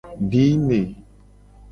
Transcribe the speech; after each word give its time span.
Dime. 0.31 0.79